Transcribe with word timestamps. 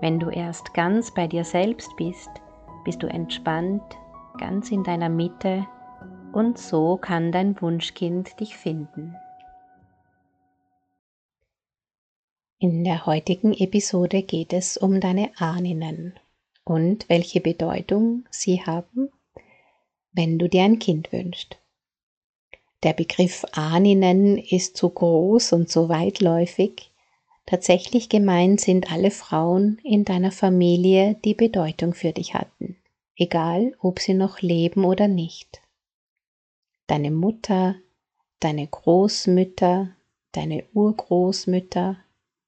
Wenn 0.00 0.18
du 0.18 0.30
erst 0.30 0.74
ganz 0.74 1.12
bei 1.12 1.26
dir 1.26 1.44
selbst 1.44 1.90
bist, 1.96 2.30
bist 2.84 3.02
du 3.02 3.06
entspannt, 3.06 3.82
ganz 4.38 4.70
in 4.70 4.84
deiner 4.84 5.08
Mitte 5.08 5.66
und 6.32 6.58
so 6.58 6.96
kann 6.96 7.32
dein 7.32 7.60
Wunschkind 7.60 8.38
dich 8.40 8.56
finden. 8.56 9.16
In 12.58 12.84
der 12.84 13.06
heutigen 13.06 13.52
Episode 13.52 14.22
geht 14.22 14.52
es 14.52 14.76
um 14.76 15.00
deine 15.00 15.30
Ahnen 15.36 16.18
und 16.64 17.08
welche 17.08 17.40
Bedeutung 17.40 18.26
sie 18.30 18.62
haben, 18.62 19.10
wenn 20.12 20.38
du 20.38 20.48
dir 20.48 20.62
ein 20.62 20.78
Kind 20.78 21.12
wünschst. 21.12 21.58
Der 22.82 22.92
Begriff 22.92 23.44
Ahnen 23.52 24.38
ist 24.38 24.76
so 24.76 24.88
groß 24.88 25.52
und 25.52 25.70
so 25.70 25.88
weitläufig, 25.88 26.92
Tatsächlich 27.46 28.08
gemeint 28.08 28.60
sind 28.60 28.92
alle 28.92 29.12
Frauen 29.12 29.78
in 29.84 30.04
deiner 30.04 30.32
Familie, 30.32 31.14
die 31.24 31.34
Bedeutung 31.34 31.94
für 31.94 32.12
dich 32.12 32.34
hatten, 32.34 32.76
egal 33.16 33.76
ob 33.78 34.00
sie 34.00 34.14
noch 34.14 34.40
leben 34.40 34.84
oder 34.84 35.06
nicht. 35.06 35.62
Deine 36.88 37.12
Mutter, 37.12 37.76
deine 38.40 38.66
Großmütter, 38.66 39.90
deine 40.32 40.64
Urgroßmütter, 40.74 41.98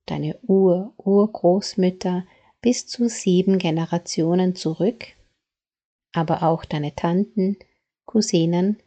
deine 0.06 0.36
Ur-Urgroßmütter 0.42 2.27
bis 2.60 2.88
zu 2.88 3.08
sieben 3.08 3.58
Generationen 3.58 4.56
zurück, 4.56 5.06
aber 6.12 6.42
auch 6.42 6.64
deine 6.64 6.94
Tanten, 6.96 7.56
Cousinen, 8.05 8.78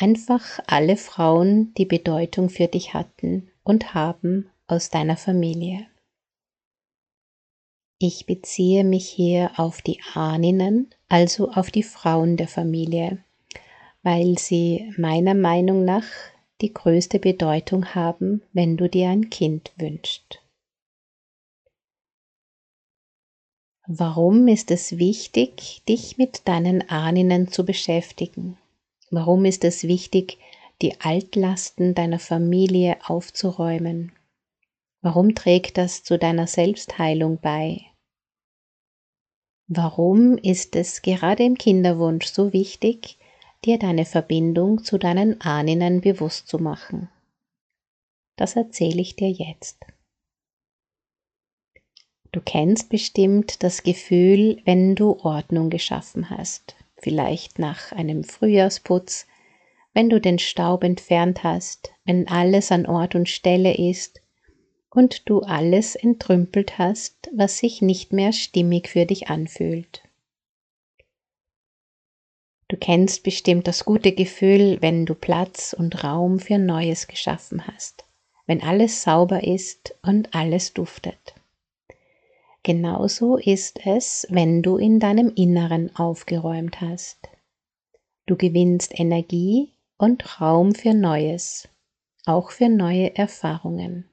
einfach 0.00 0.58
alle 0.66 0.96
Frauen, 0.96 1.72
die 1.74 1.84
Bedeutung 1.84 2.48
für 2.48 2.66
dich 2.66 2.94
hatten 2.94 3.50
und 3.62 3.94
haben 3.94 4.50
aus 4.70 4.90
deiner 4.90 5.16
Familie. 5.16 5.86
Ich 7.98 8.24
beziehe 8.24 8.82
mich 8.84 9.08
hier 9.08 9.52
auf 9.58 9.82
die 9.82 10.00
Ahninnen, 10.14 10.88
also 11.08 11.50
auf 11.50 11.70
die 11.70 11.82
Frauen 11.82 12.36
der 12.36 12.48
Familie, 12.48 13.22
weil 14.02 14.38
sie 14.38 14.90
meiner 14.96 15.34
Meinung 15.34 15.84
nach 15.84 16.06
die 16.62 16.72
größte 16.72 17.18
Bedeutung 17.18 17.94
haben, 17.94 18.42
wenn 18.52 18.76
du 18.76 18.88
dir 18.88 19.10
ein 19.10 19.28
Kind 19.28 19.72
wünschst. 19.76 20.42
Warum 23.86 24.46
ist 24.46 24.70
es 24.70 24.98
wichtig, 24.98 25.82
dich 25.88 26.16
mit 26.16 26.46
deinen 26.46 26.88
Ahninnen 26.88 27.48
zu 27.48 27.64
beschäftigen? 27.66 28.56
Warum 29.10 29.44
ist 29.44 29.64
es 29.64 29.82
wichtig, 29.82 30.38
die 30.80 31.00
Altlasten 31.00 31.94
deiner 31.94 32.20
Familie 32.20 32.98
aufzuräumen? 33.04 34.12
Warum 35.02 35.34
trägt 35.34 35.78
das 35.78 36.04
zu 36.04 36.18
deiner 36.18 36.46
Selbstheilung 36.46 37.38
bei? 37.40 37.86
Warum 39.66 40.36
ist 40.36 40.76
es 40.76 41.00
gerade 41.00 41.42
im 41.42 41.56
Kinderwunsch 41.56 42.26
so 42.26 42.52
wichtig, 42.52 43.18
dir 43.64 43.78
deine 43.78 44.04
Verbindung 44.04 44.84
zu 44.84 44.98
deinen 44.98 45.40
Ahnen 45.40 46.02
bewusst 46.02 46.48
zu 46.48 46.58
machen? 46.58 47.08
Das 48.36 48.56
erzähle 48.56 49.00
ich 49.00 49.16
dir 49.16 49.30
jetzt. 49.30 49.86
Du 52.32 52.40
kennst 52.40 52.90
bestimmt 52.90 53.62
das 53.62 53.82
Gefühl, 53.82 54.60
wenn 54.64 54.94
du 54.96 55.18
Ordnung 55.20 55.70
geschaffen 55.70 56.30
hast, 56.30 56.76
vielleicht 56.98 57.58
nach 57.58 57.92
einem 57.92 58.22
Frühjahrsputz, 58.22 59.26
wenn 59.94 60.10
du 60.10 60.20
den 60.20 60.38
Staub 60.38 60.84
entfernt 60.84 61.42
hast, 61.42 61.92
wenn 62.04 62.28
alles 62.28 62.70
an 62.70 62.86
Ort 62.86 63.14
und 63.14 63.28
Stelle 63.28 63.74
ist 63.76 64.19
und 64.90 65.28
du 65.28 65.40
alles 65.40 65.94
entrümpelt 65.94 66.78
hast, 66.78 67.30
was 67.34 67.58
sich 67.58 67.80
nicht 67.80 68.12
mehr 68.12 68.32
stimmig 68.32 68.88
für 68.88 69.06
dich 69.06 69.28
anfühlt. 69.28 70.02
Du 72.68 72.76
kennst 72.76 73.24
bestimmt 73.24 73.66
das 73.66 73.84
gute 73.84 74.12
Gefühl, 74.12 74.78
wenn 74.80 75.06
du 75.06 75.14
Platz 75.14 75.74
und 75.76 76.04
Raum 76.04 76.38
für 76.38 76.58
Neues 76.58 77.08
geschaffen 77.08 77.66
hast, 77.66 78.04
wenn 78.46 78.62
alles 78.62 79.02
sauber 79.02 79.42
ist 79.42 79.96
und 80.02 80.34
alles 80.34 80.72
duftet. 80.72 81.34
Genauso 82.62 83.38
ist 83.38 83.80
es, 83.86 84.26
wenn 84.30 84.62
du 84.62 84.76
in 84.76 85.00
deinem 85.00 85.32
Inneren 85.34 85.94
aufgeräumt 85.96 86.80
hast. 86.80 87.28
Du 88.26 88.36
gewinnst 88.36 88.98
Energie 88.98 89.72
und 89.96 90.40
Raum 90.40 90.74
für 90.74 90.94
Neues, 90.94 91.68
auch 92.26 92.50
für 92.50 92.68
neue 92.68 93.16
Erfahrungen. 93.16 94.09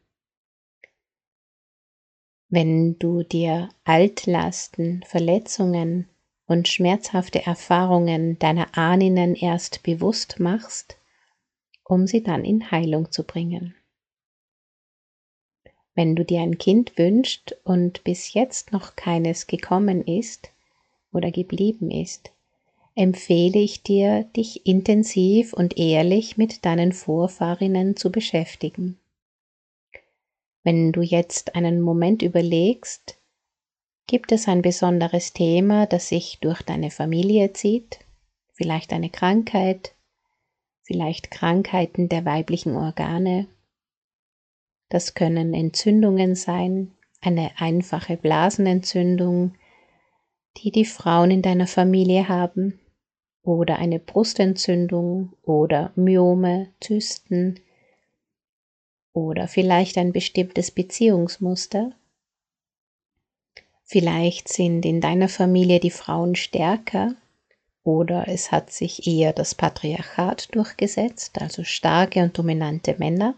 Wenn 2.49 2.97
du 2.97 3.23
dir 3.23 3.69
Altlasten, 3.83 5.03
Verletzungen 5.05 6.07
und 6.45 6.69
schmerzhafte 6.69 7.45
Erfahrungen 7.45 8.39
deiner 8.39 8.77
Ahnen 8.77 9.35
erst 9.35 9.83
bewusst 9.83 10.39
machst, 10.39 10.97
um 11.83 12.07
sie 12.07 12.23
dann 12.23 12.45
in 12.45 12.71
Heilung 12.71 13.11
zu 13.11 13.23
bringen. 13.25 13.75
Wenn 15.93 16.15
du 16.15 16.23
dir 16.23 16.41
ein 16.41 16.57
Kind 16.57 16.97
wünschst 16.97 17.57
und 17.65 18.03
bis 18.05 18.33
jetzt 18.33 18.71
noch 18.71 18.95
keines 18.95 19.47
gekommen 19.47 20.03
ist 20.03 20.51
oder 21.11 21.31
geblieben 21.31 21.91
ist, 21.91 22.31
empfehle 22.95 23.59
ich 23.59 23.83
dir, 23.83 24.23
dich 24.23 24.65
intensiv 24.65 25.53
und 25.53 25.77
ehrlich 25.77 26.37
mit 26.37 26.65
deinen 26.65 26.93
Vorfahrinnen 26.93 27.97
zu 27.97 28.11
beschäftigen. 28.11 28.99
Wenn 30.63 30.91
du 30.91 31.01
jetzt 31.01 31.55
einen 31.55 31.81
Moment 31.81 32.21
überlegst, 32.21 33.19
gibt 34.07 34.31
es 34.31 34.47
ein 34.47 34.61
besonderes 34.61 35.33
Thema, 35.33 35.85
das 35.85 36.09
sich 36.09 36.39
durch 36.39 36.61
deine 36.61 36.91
Familie 36.91 37.53
zieht, 37.53 37.99
vielleicht 38.53 38.93
eine 38.93 39.09
Krankheit, 39.09 39.95
vielleicht 40.83 41.29
Krankheiten 41.29 42.09
der 42.09 42.25
weiblichen 42.25 42.75
Organe. 42.75 43.47
Das 44.89 45.13
können 45.13 45.53
Entzündungen 45.53 46.35
sein, 46.35 46.95
eine 47.21 47.51
einfache 47.57 48.15
Blasenentzündung, 48.15 49.55
die 50.57 50.71
die 50.71 50.85
Frauen 50.85 51.31
in 51.31 51.41
deiner 51.41 51.67
Familie 51.67 52.29
haben, 52.29 52.79
oder 53.43 53.77
eine 53.77 53.99
Brustentzündung 53.99 55.33
oder 55.43 55.91
Myome, 55.95 56.73
Zysten, 56.81 57.59
oder 59.17 59.47
vielleicht 59.47 59.97
ein 59.97 60.13
bestimmtes 60.13 60.69
Beziehungsmuster. 60.69 61.91
Vielleicht 63.83 64.47
sind 64.47 64.85
in 64.85 65.01
deiner 65.01 65.27
Familie 65.27 65.79
die 65.79 65.89
Frauen 65.89 66.35
stärker 66.35 67.15
oder 67.83 68.27
es 68.27 68.51
hat 68.51 68.69
sich 68.71 69.07
eher 69.07 69.33
das 69.33 69.55
Patriarchat 69.55 70.53
durchgesetzt, 70.53 71.41
also 71.41 71.63
starke 71.63 72.21
und 72.21 72.37
dominante 72.37 72.93
Männer. 72.99 73.33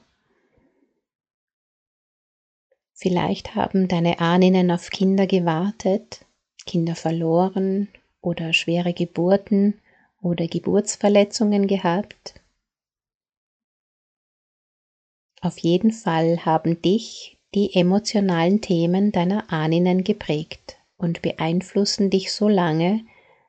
Vielleicht 2.94 3.56
haben 3.56 3.88
deine 3.88 4.20
Ahnen 4.20 4.72
auf 4.72 4.90
Kinder 4.90 5.28
gewartet, 5.28 6.26
Kinder 6.66 6.96
verloren 6.96 7.88
oder 8.20 8.52
schwere 8.52 8.92
Geburten 8.92 9.80
oder 10.22 10.46
Geburtsverletzungen 10.46 11.68
gehabt 11.68 12.39
auf 15.42 15.58
jeden 15.60 15.92
Fall 15.92 16.46
haben 16.46 16.82
dich 16.82 17.38
die 17.56 17.74
emotionalen 17.76 18.62
Themen 18.62 19.12
deiner 19.12 19.52
Ahnen 19.52 20.04
geprägt 20.04 20.78
und 20.98 21.22
beeinflussen 21.22 22.10
dich 22.10 22.32
so 22.32 22.48
lange, 22.48 23.06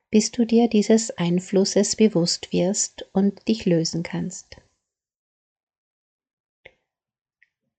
bis 0.09 0.31
du 0.31 0.45
dir 0.45 0.67
dieses 0.67 1.11
Einflusses 1.17 1.95
bewusst 1.95 2.51
wirst 2.51 3.05
und 3.13 3.47
dich 3.47 3.65
lösen 3.65 4.03
kannst. 4.03 4.57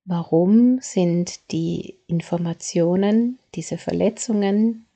Warum 0.05 0.81
sind 0.81 1.53
die 1.53 1.99
Informationen, 2.07 3.39
diese 3.55 3.79
Verletzungen 3.79 4.87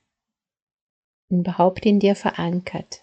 überhaupt 1.28 1.86
in 1.86 2.00
dir 2.00 2.16
verankert? 2.16 3.02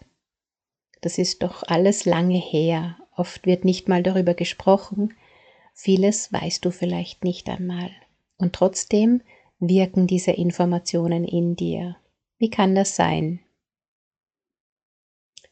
Das 1.02 1.18
ist 1.18 1.44
doch 1.44 1.64
alles 1.64 2.06
lange 2.06 2.40
her. 2.40 2.98
Oft 3.16 3.46
wird 3.46 3.64
nicht 3.64 3.88
mal 3.88 4.04
darüber 4.04 4.34
gesprochen, 4.34 5.14
Vieles 5.74 6.32
weißt 6.32 6.64
du 6.64 6.72
vielleicht 6.72 7.24
nicht 7.24 7.50
einmal. 7.50 7.92
Und 8.38 8.54
trotzdem 8.54 9.22
wirken 9.60 10.08
diese 10.08 10.32
Informationen 10.32 11.26
in 11.26 11.56
dir? 11.56 11.98
Wie 12.38 12.50
kann 12.50 12.76
das 12.76 12.96
sein? 12.96 13.40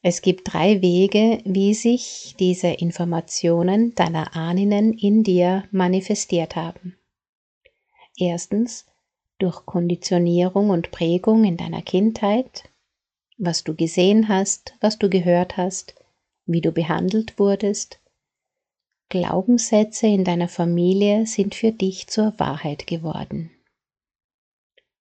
Es 0.04 0.24
gibt 0.24 0.52
drei 0.52 0.82
Wege, 0.82 1.42
wie 1.46 1.76
sich 1.76 2.36
diese 2.40 2.70
Informationen 2.70 3.94
deiner 3.94 4.36
Ahnen 4.36 4.94
in 4.94 5.24
dir 5.24 5.66
manifestiert 5.72 6.56
haben. 6.56 6.98
Erstens 8.18 8.88
durch 9.38 9.66
Konditionierung 9.66 10.70
und 10.72 10.92
Prägung 10.92 11.44
in 11.44 11.56
deiner 11.56 11.82
Kindheit, 11.82 12.70
was 13.38 13.64
du 13.64 13.76
gesehen 13.76 14.28
hast, 14.28 14.76
was 14.82 14.98
du 14.98 15.10
gehört 15.10 15.58
hast, 15.58 15.96
wie 16.46 16.62
du 16.62 16.72
behandelt 16.72 17.38
wurdest. 17.40 18.01
Glaubenssätze 19.12 20.08
in 20.08 20.24
deiner 20.24 20.50
Familie 20.50 21.28
sind 21.28 21.54
für 21.54 21.72
dich 21.72 22.08
zur 22.08 22.34
Wahrheit 22.40 22.88
geworden. 22.88 23.52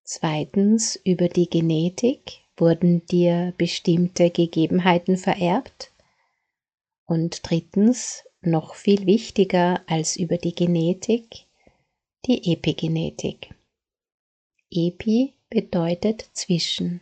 Zweitens 0.04 1.00
über 1.04 1.28
die 1.28 1.48
Genetik, 1.48 2.42
Wurden 2.60 3.06
dir 3.06 3.54
bestimmte 3.56 4.28
Gegebenheiten 4.28 5.16
vererbt? 5.16 5.92
Und 7.06 7.40
drittens, 7.48 8.22
noch 8.42 8.74
viel 8.74 9.06
wichtiger 9.06 9.82
als 9.86 10.16
über 10.16 10.36
die 10.36 10.54
Genetik, 10.54 11.46
die 12.26 12.52
Epigenetik. 12.52 13.54
Epi 14.70 15.32
bedeutet 15.48 16.28
zwischen. 16.34 17.00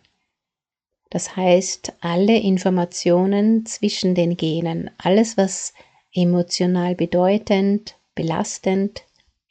Das 1.10 1.34
heißt, 1.34 1.94
alle 2.00 2.38
Informationen 2.38 3.66
zwischen 3.66 4.14
den 4.14 4.36
Genen, 4.36 4.92
alles 4.98 5.36
was 5.36 5.74
emotional 6.12 6.94
bedeutend, 6.94 7.96
belastend 8.14 9.04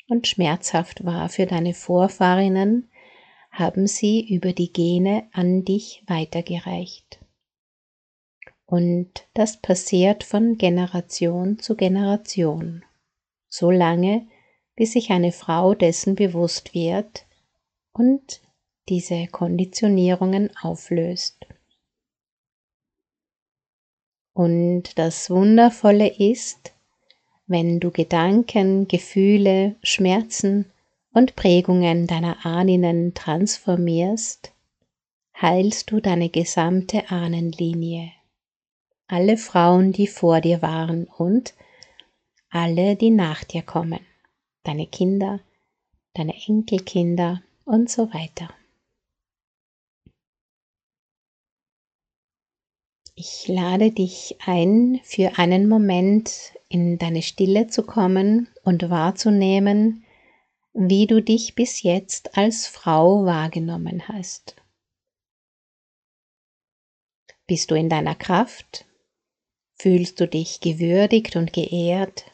und 0.09 0.27
schmerzhaft 0.27 1.06
war 1.06 1.30
für 1.30 1.45
deine 1.45 1.74
Vorfahrinnen, 1.74 2.89
haben 3.51 3.88
sie 3.88 4.27
über 4.27 4.54
die 4.54 4.71
Gene 4.71 5.27
an 5.33 5.63
dich 5.63 6.04
weitergereicht. 6.07 7.19
Und 8.65 9.27
das 9.33 9.57
passiert 9.62 10.24
von 10.24 10.57
Generation 10.57 11.59
zu 11.59 11.75
Generation, 11.75 12.83
so 13.48 13.71
lange, 13.71 14.27
bis 14.75 14.92
sich 14.94 15.09
eine 15.09 15.31
Frau 15.31 15.74
dessen 15.74 16.15
bewusst 16.15 16.74
wird 16.74 17.25
und 17.94 18.42
diese 18.89 19.27
Konditionierungen 19.27 20.51
auflöst. 20.62 21.48
Und 24.38 25.00
das 25.00 25.31
Wundervolle 25.31 26.10
ist, 26.10 26.72
wenn 27.48 27.80
du 27.80 27.89
Gedanken, 27.89 28.88
Gefühle, 28.88 29.78
Schmerzen 29.81 30.72
und 31.12 31.36
Prägungen 31.36 32.06
deiner 32.06 32.45
Ahnen 32.45 33.16
transformierst, 33.16 34.54
heilst 35.42 35.89
du 35.89 36.01
deine 36.01 36.30
gesamte 36.30 37.10
Ahnenlinie. 37.10 38.12
Alle 39.07 39.38
Frauen, 39.38 39.92
die 39.92 40.06
vor 40.06 40.40
dir 40.40 40.62
waren 40.62 41.06
und 41.18 41.56
alle, 42.51 42.95
die 42.95 43.10
nach 43.10 43.44
dir 43.44 43.63
kommen, 43.63 44.06
deine 44.62 44.86
Kinder, 44.86 45.40
deine 46.13 46.36
Enkelkinder 46.48 47.42
und 47.66 47.90
so 47.90 48.13
weiter. 48.13 48.50
Ich 53.19 53.48
lade 53.48 53.92
dich 53.92 54.36
ein, 54.46 55.02
für 55.04 55.40
einen 55.40 55.68
Moment 55.68 56.54
in 56.69 57.00
deine 57.00 57.24
Stille 57.24 57.66
zu 57.66 57.81
kommen 57.81 58.48
und 58.64 58.92
wahrzunehmen, 58.92 60.06
wie 60.74 61.08
du 61.08 61.24
dich 61.24 61.56
bis 61.56 61.81
jetzt 61.81 62.38
als 62.38 62.68
Frau 62.68 63.25
wahrgenommen 63.25 64.08
hast. 64.08 64.56
Bist 67.48 67.72
du 67.72 67.75
in 67.75 67.90
deiner 67.90 68.14
Kraft? 68.14 68.86
Fühlst 69.80 70.19
du 70.19 70.28
dich 70.28 70.60
gewürdigt 70.60 71.36
und 71.38 71.54
geehrt? 71.54 72.31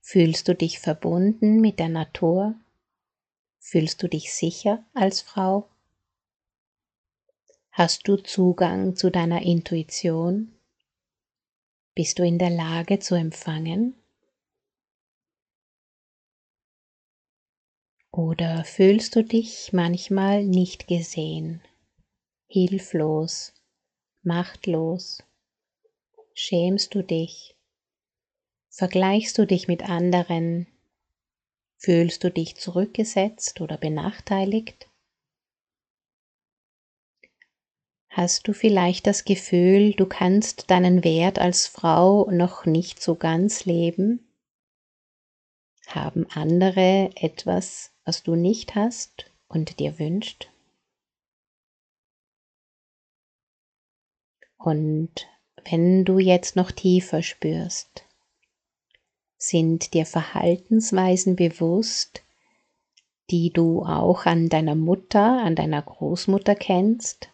Fühlst 0.00 0.46
du 0.46 0.54
dich 0.54 0.78
verbunden 0.78 1.60
mit 1.60 1.80
der 1.80 1.88
Natur? 1.88 2.54
Fühlst 3.58 4.00
du 4.00 4.06
dich 4.06 4.32
sicher 4.32 4.84
als 4.94 5.22
Frau? 5.22 5.71
Hast 7.74 8.06
du 8.06 8.16
Zugang 8.16 8.96
zu 8.96 9.10
deiner 9.10 9.40
Intuition? 9.40 10.52
Bist 11.94 12.18
du 12.18 12.22
in 12.22 12.38
der 12.38 12.50
Lage 12.50 12.98
zu 12.98 13.14
empfangen? 13.14 13.94
Oder 18.10 18.66
fühlst 18.66 19.16
du 19.16 19.24
dich 19.24 19.72
manchmal 19.72 20.44
nicht 20.44 20.86
gesehen, 20.86 21.62
hilflos, 22.46 23.54
machtlos? 24.22 25.22
Schämst 26.34 26.94
du 26.94 27.02
dich? 27.02 27.56
Vergleichst 28.68 29.38
du 29.38 29.46
dich 29.46 29.66
mit 29.66 29.88
anderen? 29.88 30.66
Fühlst 31.78 32.22
du 32.22 32.30
dich 32.30 32.56
zurückgesetzt 32.56 33.62
oder 33.62 33.78
benachteiligt? 33.78 34.91
Hast 38.14 38.46
du 38.46 38.52
vielleicht 38.52 39.06
das 39.06 39.24
Gefühl, 39.24 39.94
du 39.94 40.04
kannst 40.04 40.70
deinen 40.70 41.02
Wert 41.02 41.38
als 41.38 41.66
Frau 41.66 42.30
noch 42.30 42.66
nicht 42.66 43.02
so 43.02 43.14
ganz 43.14 43.64
leben? 43.64 44.28
Haben 45.86 46.26
andere 46.30 47.10
etwas 47.16 47.92
was 48.04 48.22
du 48.22 48.34
nicht 48.34 48.74
hast 48.74 49.30
und 49.48 49.78
dir 49.78 49.98
wünscht. 49.98 50.50
Und 54.58 55.28
wenn 55.64 56.04
du 56.04 56.18
jetzt 56.18 56.54
noch 56.54 56.70
tiefer 56.70 57.22
spürst, 57.22 58.04
sind 59.36 59.94
dir 59.94 60.06
Verhaltensweisen 60.06 61.34
bewusst, 61.34 62.22
die 63.30 63.52
du 63.52 63.82
auch 63.82 64.26
an 64.26 64.48
deiner 64.48 64.74
Mutter, 64.74 65.42
an 65.42 65.56
deiner 65.56 65.82
Großmutter 65.82 66.54
kennst, 66.54 67.31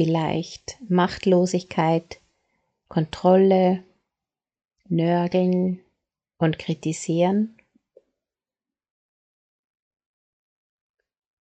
vielleicht 0.00 0.78
Machtlosigkeit, 0.88 2.22
Kontrolle, 2.88 3.84
Nörgeln 4.88 5.80
und 6.38 6.58
Kritisieren 6.58 7.54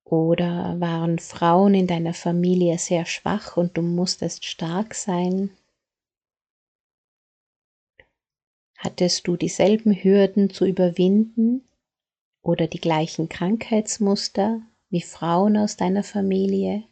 Oder 0.03 0.75
waren 0.81 1.19
Frauen 1.19 1.73
in 1.73 1.87
deiner 1.87 2.13
Familie 2.13 2.77
sehr 2.79 3.05
schwach 3.05 3.55
und 3.55 3.77
du 3.77 3.81
musstest 3.81 4.43
stark 4.43 4.93
sein? 4.93 5.51
Hattest 8.75 9.25
du 9.25 9.37
dieselben 9.37 9.93
Hürden 9.93 10.49
zu 10.49 10.65
überwinden 10.65 11.63
oder 12.41 12.67
die 12.67 12.81
gleichen 12.81 13.29
Krankheitsmuster 13.29 14.61
wie 14.89 15.01
Frauen 15.01 15.55
aus 15.55 15.77
deiner 15.77 16.03
Familie? 16.03 16.88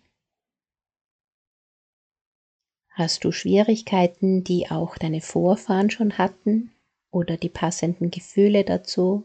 Hast 2.98 3.24
du 3.26 3.32
Schwierigkeiten, 3.32 4.44
die 4.44 4.72
auch 4.72 4.98
deine 4.98 5.22
Vorfahren 5.22 5.92
schon 5.92 6.18
hatten 6.18 6.72
oder 7.12 7.38
die 7.38 7.48
passenden 7.48 8.10
Gefühle 8.10 8.64
dazu? 8.64 9.24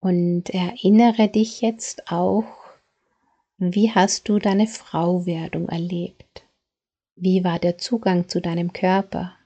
Und 0.00 0.50
erinnere 0.50 1.28
dich 1.28 1.62
jetzt 1.62 2.12
auch, 2.12 2.44
wie 3.56 3.90
hast 3.90 4.28
du 4.28 4.38
deine 4.38 4.66
Frauwerdung 4.66 5.70
erlebt? 5.70 6.44
Wie 7.16 7.42
war 7.42 7.58
der 7.58 7.78
Zugang 7.78 8.28
zu 8.28 8.42
deinem 8.42 8.74
Körper? 8.74 9.38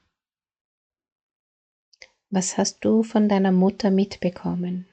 Was 2.29 2.57
hast 2.57 2.83
du 2.83 3.03
von 3.03 3.29
deiner 3.29 3.53
Mutter 3.53 3.91
mitbekommen? 3.91 4.89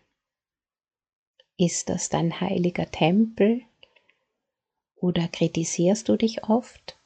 Ist 1.57 1.89
das 1.89 2.09
dein 2.09 2.41
heiliger 2.41 2.89
Tempel? 2.89 3.63
Oder 5.01 5.29
kritisierst 5.29 6.09
du 6.09 6.17
dich 6.17 6.45
oft? 6.45 6.99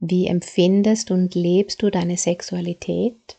Wie 0.00 0.26
empfindest 0.26 1.10
und 1.10 1.34
lebst 1.34 1.82
du 1.82 1.90
deine 1.90 2.16
Sexualität? 2.16 3.38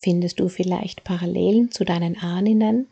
Findest 0.00 0.38
du 0.38 0.48
vielleicht 0.48 1.02
Parallelen 1.02 1.72
zu 1.72 1.84
deinen 1.84 2.18
Ahnen? 2.18 2.88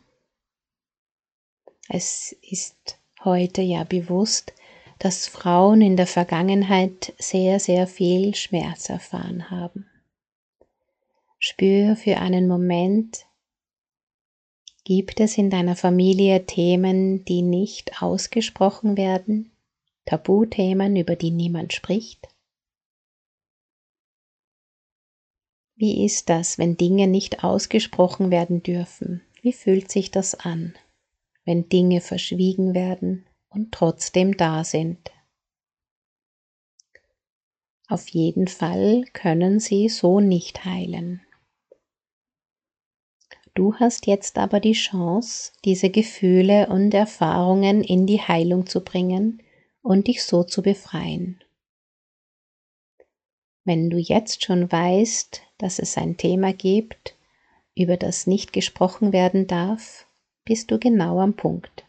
Es 1.87 2.35
ist 2.41 2.99
heute 3.23 3.61
ja 3.61 3.83
bewusst, 3.83 4.53
dass 4.99 5.27
Frauen 5.27 5.81
in 5.81 5.95
der 5.95 6.07
Vergangenheit 6.07 7.13
sehr, 7.19 7.59
sehr 7.59 7.85
viel 7.85 8.33
Schmerz 8.35 8.89
erfahren 8.89 9.51
haben. 9.51 9.87
Spür 11.39 11.95
für 11.95 12.17
einen 12.17 12.47
Moment, 12.47 13.26
gibt 14.87 15.19
es 15.19 15.37
in 15.37 15.49
deiner 15.49 15.75
Familie 15.75 16.45
Themen, 16.45 17.25
die 17.25 17.41
nicht 17.41 18.01
ausgesprochen 18.01 18.95
werden, 18.95 19.51
Tabuthemen, 20.05 20.95
über 20.95 21.17
die 21.17 21.29
niemand 21.29 21.73
spricht? 21.73 22.29
Wie 25.75 26.05
ist 26.05 26.29
das, 26.29 26.57
wenn 26.57 26.77
Dinge 26.77 27.07
nicht 27.07 27.43
ausgesprochen 27.43 28.31
werden 28.31 28.63
dürfen? 28.63 29.21
Wie 29.41 29.51
fühlt 29.51 29.91
sich 29.91 30.09
das 30.09 30.35
an, 30.35 30.73
wenn 31.43 31.67
Dinge 31.67 31.99
verschwiegen 31.99 32.73
werden 32.73 33.25
und 33.49 33.73
trotzdem 33.73 34.37
da 34.37 34.63
sind? 34.63 35.11
Auf 37.89 38.07
jeden 38.07 38.47
Fall 38.47 39.03
können 39.11 39.59
sie 39.59 39.89
so 39.89 40.21
nicht 40.21 40.63
heilen. 40.63 41.26
Du 43.57 43.73
hast 43.73 44.05
jetzt 44.05 44.37
aber 44.37 44.59
die 44.59 44.73
Chance, 44.73 45.51
diese 45.65 45.89
Gefühle 45.89 46.67
und 46.67 46.93
Erfahrungen 46.93 47.83
in 47.83 48.05
die 48.05 48.21
Heilung 48.21 48.67
zu 48.67 48.81
bringen 48.81 49.41
und 49.81 50.05
dich 50.05 50.23
so 50.23 50.43
zu 50.43 50.61
befreien. 50.61 51.43
Wenn 53.63 53.89
du 53.89 53.97
jetzt 53.97 54.45
schon 54.45 54.71
weißt, 54.71 55.41
dass 55.57 55.79
es 55.79 55.97
ein 55.97 56.17
Thema 56.17 56.53
gibt, 56.53 57.17
über 57.73 57.97
das 57.97 58.27
nicht 58.27 58.53
gesprochen 58.53 59.11
werden 59.11 59.47
darf, 59.47 60.05
bist 60.45 60.69
du 60.69 60.77
genau 60.77 61.19
am 61.19 61.33
Punkt. 61.33 61.83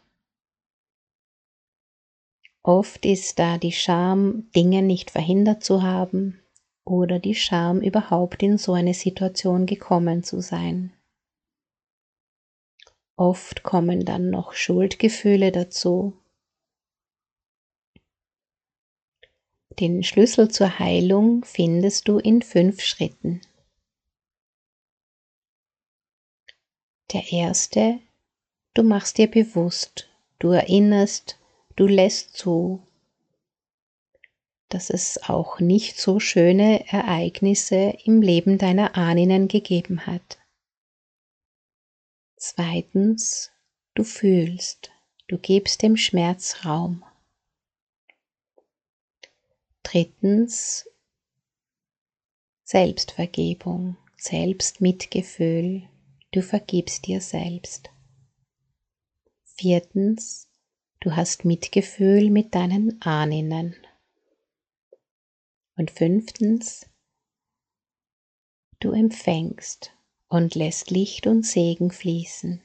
Oft 2.63 3.05
ist 3.05 3.39
da 3.39 3.59
die 3.59 3.73
Scham, 3.73 4.51
Dinge 4.57 4.81
nicht 4.81 5.11
verhindert 5.11 5.63
zu 5.63 5.83
haben 5.83 6.41
oder 6.87 7.19
die 7.19 7.35
Scham, 7.35 7.83
überhaupt 7.83 8.43
in 8.43 8.57
so 8.57 8.73
eine 8.73 8.95
Situation 8.95 9.67
gekommen 9.67 10.23
zu 10.23 10.41
sein. 10.41 10.95
Oft 13.19 13.65
kommen 13.65 14.05
dann 14.05 14.31
noch 14.31 14.53
Schuldgefühle 14.53 15.51
dazu. 15.51 16.17
Den 19.81 20.05
Schlüssel 20.05 20.53
zur 20.53 20.79
Heilung 20.79 21.45
findest 21.45 22.07
du 22.07 22.19
in 22.19 22.43
fünf 22.43 22.81
Schritten. 22.81 23.41
Der 27.13 27.33
erste, 27.33 27.99
du 28.75 28.85
machst 28.85 29.19
dir 29.19 29.29
bewusst, 29.29 30.09
du 30.39 30.51
erinnerst, 30.51 31.41
du 31.75 31.89
lässt 31.89 32.37
zu, 32.37 32.87
dass 34.69 34.91
es 34.91 35.21
auch 35.25 35.59
nicht 35.59 35.99
so 36.01 36.21
schöne 36.21 36.87
Ereignisse 36.87 37.97
im 38.05 38.23
Leben 38.23 38.59
deiner 38.59 38.97
Ahnen 38.97 39.49
gegeben 39.49 40.07
hat. 40.07 40.39
Zweitens, 42.41 43.51
du 43.95 44.05
fühlst, 44.05 44.93
du 45.27 45.39
gibst 45.39 45.83
dem 45.83 45.97
Schmerz 45.97 46.65
Raum. 46.65 47.05
Drittens, 49.83 50.89
Selbstvergebung, 52.63 53.97
Selbstmitgefühl, 54.17 55.89
du 56.31 56.41
vergibst 56.41 57.09
dir 57.09 57.21
selbst. 57.21 57.91
Viertens, 59.43 60.49
du 61.01 61.17
hast 61.17 61.45
Mitgefühl 61.45 62.31
mit 62.31 62.55
deinen 62.55 63.03
Ahnen. 63.03 63.75
Und 65.75 65.91
fünftens, 65.91 66.89
du 68.79 68.93
empfängst 68.93 69.98
und 70.29 70.55
lässt 70.55 70.91
Licht 70.91 71.27
und 71.27 71.45
Segen 71.45 71.91
fließen. 71.91 72.63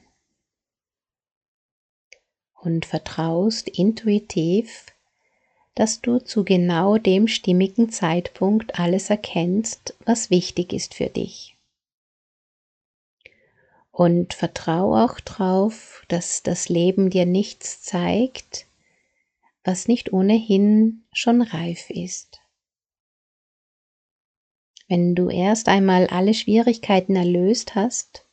Und 2.60 2.86
vertraust 2.86 3.68
intuitiv, 3.68 4.86
dass 5.74 6.00
du 6.00 6.18
zu 6.18 6.44
genau 6.44 6.98
dem 6.98 7.26
stimmigen 7.26 7.90
Zeitpunkt 7.90 8.78
alles 8.78 9.10
erkennst, 9.10 9.96
was 10.04 10.30
wichtig 10.30 10.72
ist 10.72 10.94
für 10.94 11.08
dich. 11.08 11.56
Und 13.90 14.34
vertrau 14.34 14.96
auch 14.96 15.20
drauf, 15.20 16.04
dass 16.08 16.42
das 16.42 16.68
Leben 16.68 17.10
dir 17.10 17.26
nichts 17.26 17.82
zeigt, 17.82 18.66
was 19.62 19.88
nicht 19.88 20.12
ohnehin 20.12 21.04
schon 21.12 21.42
reif 21.42 21.90
ist. 21.90 22.40
Wenn 24.94 25.16
du 25.16 25.28
erst 25.28 25.68
einmal 25.68 26.06
alle 26.06 26.34
Schwierigkeiten 26.34 27.16
erlöst 27.16 27.74
hast, 27.74 28.24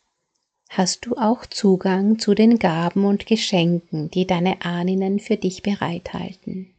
hast 0.69 1.07
du 1.07 1.15
auch 1.17 1.47
Zugang 1.47 2.19
zu 2.19 2.35
den 2.35 2.59
Gaben 2.59 3.03
und 3.05 3.25
Geschenken, 3.25 4.11
die 4.11 4.27
deine 4.27 4.61
Ahnen 4.61 5.17
für 5.17 5.37
dich 5.37 5.63
bereithalten. 5.63 6.71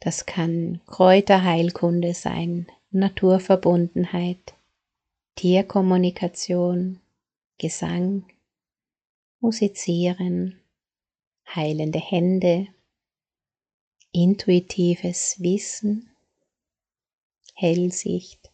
Das 0.00 0.26
kann 0.26 0.82
Kräuterheilkunde 0.86 2.12
sein, 2.12 2.66
Naturverbundenheit, 2.90 4.52
Tierkommunikation, 5.36 7.00
Gesang, 7.56 8.26
Musizieren, 9.40 10.60
heilende 11.48 12.00
Hände, 12.00 12.66
intuitives 14.12 15.40
Wissen, 15.40 16.14
Hellsicht, 17.54 18.52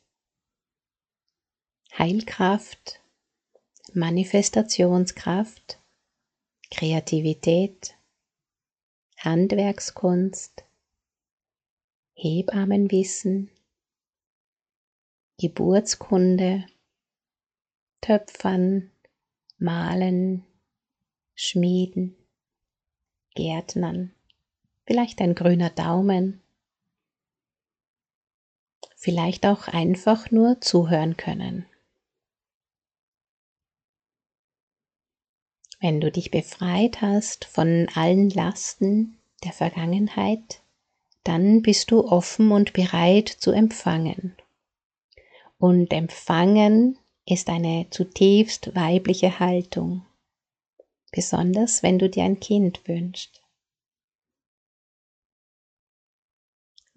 Heilkraft, 1.97 3.00
Manifestationskraft, 3.93 5.81
Kreativität, 6.71 7.97
Handwerkskunst, 9.19 10.65
Hebammenwissen, 12.15 13.50
Geburtskunde, 15.41 16.67
Töpfern, 18.00 18.93
Malen, 19.59 20.47
Schmieden, 21.35 22.17
Gärtnern 23.35 24.15
vielleicht 24.88 25.21
ein 25.21 25.35
grüner 25.35 25.68
Daumen, 25.68 26.40
vielleicht 28.97 29.45
auch 29.45 29.68
einfach 29.68 30.30
nur 30.30 30.62
zuhören 30.62 31.18
können. 31.18 31.66
Wenn 35.78 36.00
du 36.00 36.11
dich 36.11 36.30
befreit 36.30 37.02
hast 37.02 37.45
von 37.45 37.87
allen 37.95 38.30
Lasten 38.30 39.18
der 39.45 39.52
Vergangenheit, 39.52 40.62
dann 41.23 41.61
bist 41.61 41.90
du 41.90 42.07
offen 42.07 42.50
und 42.50 42.73
bereit 42.73 43.28
zu 43.28 43.50
empfangen. 43.50 44.38
Und 45.59 45.92
empfangen 45.92 46.99
ist 47.26 47.50
eine 47.50 47.88
zutiefst 47.90 48.75
weibliche 48.75 49.38
Haltung, 49.38 50.07
besonders 51.12 51.83
wenn 51.83 51.99
du 51.99 52.09
dir 52.09 52.25
ein 52.25 52.40
Kind 52.40 52.88
wünschst. 52.88 53.38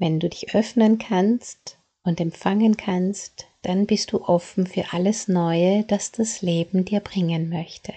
Wenn 0.01 0.19
du 0.19 0.29
dich 0.29 0.55
öffnen 0.55 0.97
kannst 0.97 1.77
und 2.01 2.19
empfangen 2.19 2.75
kannst, 2.75 3.45
dann 3.61 3.85
bist 3.85 4.11
du 4.11 4.23
offen 4.23 4.65
für 4.65 4.93
alles 4.93 5.27
Neue, 5.27 5.83
das 5.83 6.11
das 6.11 6.41
Leben 6.41 6.85
dir 6.85 7.01
bringen 7.01 7.49
möchte. 7.49 7.93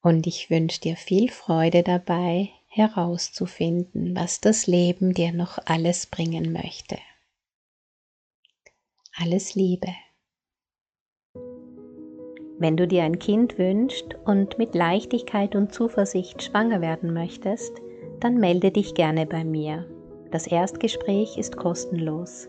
Und 0.00 0.26
ich 0.26 0.48
wünsche 0.48 0.80
dir 0.80 0.96
viel 0.96 1.30
Freude 1.30 1.82
dabei, 1.82 2.48
herauszufinden, 2.68 4.16
was 4.16 4.40
das 4.40 4.66
Leben 4.66 5.12
dir 5.12 5.34
noch 5.34 5.58
alles 5.66 6.06
bringen 6.06 6.50
möchte. 6.50 6.96
Alles 9.16 9.54
Liebe. 9.54 9.94
Wenn 12.58 12.78
du 12.78 12.88
dir 12.88 13.02
ein 13.02 13.18
Kind 13.18 13.58
wünschst 13.58 14.14
und 14.24 14.56
mit 14.56 14.74
Leichtigkeit 14.74 15.54
und 15.54 15.74
Zuversicht 15.74 16.42
schwanger 16.42 16.80
werden 16.80 17.12
möchtest, 17.12 17.82
dann 18.24 18.38
melde 18.38 18.70
dich 18.70 18.94
gerne 18.94 19.26
bei 19.26 19.44
mir. 19.44 19.84
Das 20.30 20.46
Erstgespräch 20.46 21.36
ist 21.36 21.58
kostenlos. 21.58 22.48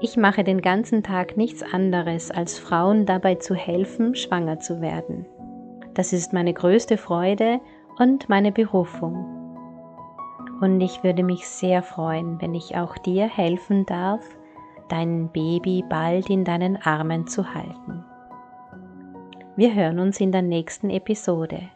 Ich 0.00 0.16
mache 0.16 0.42
den 0.42 0.62
ganzen 0.62 1.02
Tag 1.02 1.36
nichts 1.36 1.62
anderes, 1.62 2.30
als 2.30 2.58
Frauen 2.58 3.04
dabei 3.04 3.34
zu 3.34 3.54
helfen, 3.54 4.14
schwanger 4.14 4.58
zu 4.60 4.80
werden. 4.80 5.26
Das 5.92 6.14
ist 6.14 6.32
meine 6.32 6.54
größte 6.54 6.96
Freude 6.96 7.60
und 7.98 8.30
meine 8.30 8.52
Berufung. 8.52 9.26
Und 10.62 10.80
ich 10.80 11.04
würde 11.04 11.22
mich 11.22 11.46
sehr 11.46 11.82
freuen, 11.82 12.40
wenn 12.40 12.54
ich 12.54 12.74
auch 12.74 12.96
dir 12.96 13.28
helfen 13.28 13.84
darf, 13.84 14.24
dein 14.88 15.30
Baby 15.32 15.84
bald 15.88 16.28
in 16.30 16.44
deinen 16.44 16.76
Armen 16.76 17.26
zu 17.26 17.54
halten. 17.54 18.04
Wir 19.56 19.74
hören 19.74 19.98
uns 19.98 20.20
in 20.20 20.32
der 20.32 20.42
nächsten 20.42 20.90
Episode. 20.90 21.68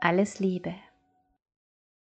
Alles 0.00 0.40
Liebe. 0.40 0.74